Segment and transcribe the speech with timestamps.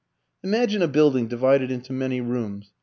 [0.43, 2.71] Imagine a building divided into many rooms.